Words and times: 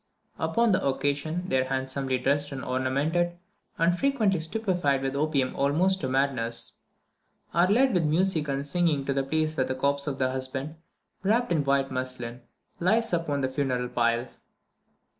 Upon 0.39 0.71
the 0.71 0.83
occasion, 0.83 1.47
they 1.47 1.59
are 1.59 1.65
handsomely 1.69 2.17
dressed 2.17 2.51
and 2.51 2.65
ornamented, 2.65 3.37
and 3.77 3.95
frequently 3.95 4.39
stupefied 4.39 5.03
with 5.03 5.15
opium 5.15 5.55
almost 5.55 6.01
to 6.01 6.09
madness; 6.09 6.77
are 7.53 7.67
led 7.67 7.93
with 7.93 8.05
music 8.05 8.47
and 8.47 8.65
singing 8.65 9.05
to 9.05 9.13
the 9.13 9.21
place 9.21 9.55
where 9.57 9.65
the 9.67 9.75
corpse 9.75 10.07
of 10.07 10.17
the 10.17 10.31
husband, 10.31 10.77
wrapped 11.21 11.51
in 11.51 11.63
white 11.63 11.91
muslin, 11.91 12.41
lies 12.79 13.13
upon 13.13 13.41
the 13.41 13.47
funeral 13.47 13.89
pile. 13.89 14.27